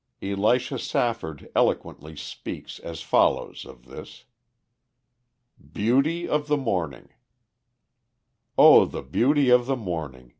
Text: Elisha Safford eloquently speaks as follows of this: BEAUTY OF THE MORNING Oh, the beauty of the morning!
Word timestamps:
Elisha 0.23 0.79
Safford 0.79 1.47
eloquently 1.55 2.15
speaks 2.15 2.79
as 2.79 3.01
follows 3.03 3.65
of 3.67 3.85
this: 3.85 4.25
BEAUTY 5.73 6.27
OF 6.27 6.47
THE 6.47 6.57
MORNING 6.57 7.09
Oh, 8.57 8.85
the 8.85 9.03
beauty 9.03 9.51
of 9.51 9.67
the 9.67 9.75
morning! 9.77 10.29